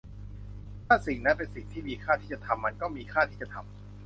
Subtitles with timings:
[0.85, 3.65] ถ้าสิ่งนั้นเป็นสิ่งที่มีค่าที่จะทำ มันก็มีค่าที่จะทำ